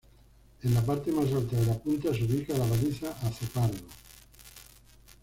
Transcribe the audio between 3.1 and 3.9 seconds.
Azopardo.